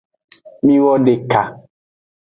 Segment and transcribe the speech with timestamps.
[0.65, 1.41] Miwodeka.